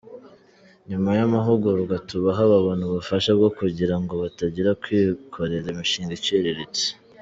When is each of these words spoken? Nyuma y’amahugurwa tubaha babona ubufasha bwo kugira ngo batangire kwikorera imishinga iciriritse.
Nyuma 0.89 1.09
y’amahugurwa 1.17 1.95
tubaha 2.09 2.43
babona 2.51 2.81
ubufasha 2.89 3.29
bwo 3.37 3.49
kugira 3.57 3.95
ngo 4.01 4.13
batangire 4.23 4.69
kwikorera 4.81 5.67
imishinga 5.73 6.13
iciriritse. 6.19 6.85